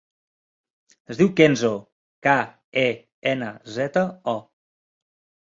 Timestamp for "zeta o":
3.77-4.37